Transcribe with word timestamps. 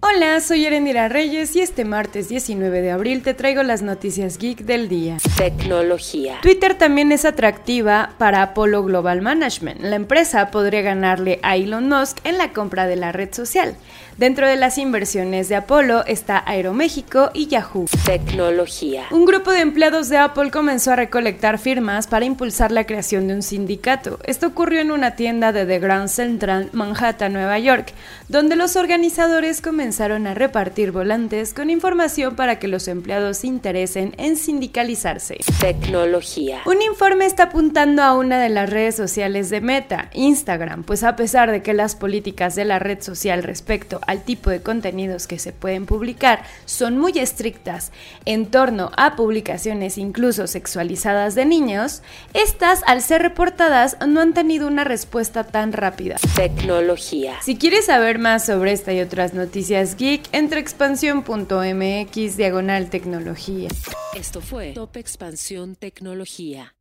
Hola, 0.00 0.40
soy 0.40 0.64
Erendira 0.64 1.08
Reyes 1.08 1.56
y 1.56 1.60
este 1.60 1.84
martes 1.84 2.28
19 2.28 2.82
de 2.82 2.92
abril 2.92 3.24
te 3.24 3.34
traigo 3.34 3.64
las 3.64 3.82
noticias 3.82 4.38
geek 4.38 4.60
del 4.60 4.88
día. 4.88 5.16
Tecnología. 5.36 6.38
Twitter 6.40 6.76
también 6.76 7.10
es 7.10 7.24
atractiva 7.24 8.10
para 8.16 8.42
Apollo 8.42 8.84
Global 8.84 9.22
Management. 9.22 9.80
La 9.80 9.96
empresa 9.96 10.52
podría 10.52 10.82
ganarle 10.82 11.40
a 11.42 11.56
Elon 11.56 11.88
Musk 11.88 12.18
en 12.22 12.38
la 12.38 12.52
compra 12.52 12.86
de 12.86 12.94
la 12.94 13.10
red 13.10 13.34
social. 13.34 13.76
Dentro 14.16 14.46
de 14.46 14.54
las 14.54 14.78
inversiones 14.78 15.48
de 15.48 15.56
Apollo 15.56 16.04
está 16.06 16.44
Aeroméxico 16.46 17.30
y 17.34 17.48
Yahoo. 17.48 17.86
Tecnología. 18.04 19.06
Un 19.10 19.24
grupo 19.24 19.50
de 19.50 19.60
empleados 19.60 20.08
de 20.08 20.18
Apple 20.18 20.52
comenzó 20.52 20.92
a 20.92 20.96
recolectar 20.96 21.58
firmas 21.58 22.06
para 22.06 22.24
impulsar 22.24 22.70
la 22.70 22.84
creación 22.84 23.26
de 23.26 23.34
un 23.34 23.42
sindicato. 23.42 24.20
Esto 24.24 24.46
ocurrió 24.46 24.80
en 24.80 24.92
una 24.92 25.16
tienda 25.16 25.52
de 25.52 25.66
The 25.66 25.80
Grand 25.80 26.08
Central, 26.08 26.70
Manhattan, 26.72 27.32
Nueva 27.32 27.58
York, 27.58 27.92
donde 28.28 28.54
los 28.54 28.76
organizadores 28.76 29.60
comenzaron 29.60 29.87
a 29.88 30.34
repartir 30.34 30.92
volantes 30.92 31.54
con 31.54 31.70
información 31.70 32.36
para 32.36 32.58
que 32.58 32.68
los 32.68 32.88
empleados 32.88 33.38
se 33.38 33.46
interesen 33.46 34.14
en 34.18 34.36
sindicalizarse. 34.36 35.38
Tecnología. 35.60 36.60
Un 36.66 36.82
informe 36.82 37.24
está 37.24 37.44
apuntando 37.44 38.02
a 38.02 38.14
una 38.14 38.38
de 38.38 38.50
las 38.50 38.68
redes 38.68 38.96
sociales 38.96 39.48
de 39.48 39.62
Meta, 39.62 40.10
Instagram, 40.12 40.82
pues 40.82 41.02
a 41.04 41.16
pesar 41.16 41.50
de 41.50 41.62
que 41.62 41.72
las 41.72 41.96
políticas 41.96 42.54
de 42.54 42.66
la 42.66 42.78
red 42.78 43.00
social 43.00 43.42
respecto 43.42 44.00
al 44.06 44.24
tipo 44.24 44.50
de 44.50 44.60
contenidos 44.60 45.26
que 45.26 45.38
se 45.38 45.52
pueden 45.52 45.86
publicar 45.86 46.42
son 46.66 46.98
muy 46.98 47.18
estrictas 47.18 47.90
en 48.26 48.46
torno 48.46 48.90
a 48.98 49.16
publicaciones 49.16 49.96
incluso 49.96 50.46
sexualizadas 50.46 51.34
de 51.34 51.46
niños, 51.46 52.02
estas 52.34 52.82
al 52.86 53.00
ser 53.00 53.22
reportadas 53.22 53.96
no 54.06 54.20
han 54.20 54.34
tenido 54.34 54.66
una 54.66 54.84
respuesta 54.84 55.44
tan 55.44 55.72
rápida. 55.72 56.16
Tecnología. 56.36 57.36
Si 57.42 57.56
quieres 57.56 57.86
saber 57.86 58.18
más 58.18 58.44
sobre 58.44 58.72
esta 58.72 58.92
y 58.92 59.00
otras 59.00 59.32
noticias 59.32 59.77
geek, 59.96 60.28
entra 60.32 60.58
a 60.58 60.60
expansión.mx 60.60 62.36
diagonal 62.36 62.90
tecnología. 62.90 63.68
Esto 64.14 64.40
fue 64.40 64.72
Top 64.72 64.96
Expansión 64.96 65.76
Tecnología. 65.76 66.74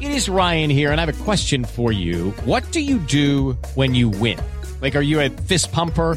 It 0.00 0.12
is 0.12 0.28
Ryan 0.28 0.70
here, 0.70 0.92
and 0.92 1.00
I 1.00 1.04
have 1.04 1.20
a 1.20 1.24
question 1.24 1.64
for 1.64 1.92
you. 1.92 2.32
What 2.44 2.64
do 2.72 2.80
you 2.80 2.98
do 2.98 3.56
when 3.74 3.94
you 3.94 4.08
win? 4.08 4.38
Like, 4.80 4.96
are 4.96 5.02
you 5.02 5.20
a 5.20 5.28
fist 5.28 5.72
pumper? 5.72 6.16